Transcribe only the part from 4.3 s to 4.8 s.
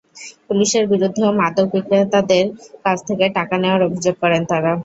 তাঁরা।